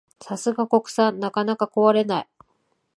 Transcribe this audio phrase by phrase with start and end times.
[0.19, 2.27] さすが国産、なかなか壊れない